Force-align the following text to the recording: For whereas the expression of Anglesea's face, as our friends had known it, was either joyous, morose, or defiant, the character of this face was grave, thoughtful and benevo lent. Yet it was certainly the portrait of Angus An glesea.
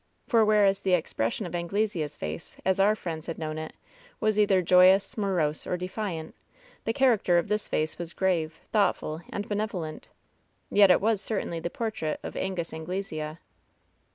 For 0.27 0.43
whereas 0.43 0.81
the 0.81 0.93
expression 0.95 1.45
of 1.45 1.53
Anglesea's 1.53 2.15
face, 2.15 2.57
as 2.65 2.79
our 2.79 2.95
friends 2.95 3.27
had 3.27 3.37
known 3.37 3.59
it, 3.59 3.73
was 4.19 4.39
either 4.39 4.63
joyous, 4.63 5.15
morose, 5.15 5.67
or 5.67 5.77
defiant, 5.77 6.33
the 6.85 6.91
character 6.91 7.37
of 7.37 7.49
this 7.49 7.67
face 7.67 7.99
was 7.99 8.11
grave, 8.13 8.59
thoughtful 8.71 9.21
and 9.29 9.47
benevo 9.47 9.81
lent. 9.81 10.09
Yet 10.71 10.89
it 10.89 11.01
was 11.01 11.21
certainly 11.21 11.59
the 11.59 11.69
portrait 11.69 12.19
of 12.23 12.35
Angus 12.35 12.73
An 12.73 12.83
glesea. 12.83 13.37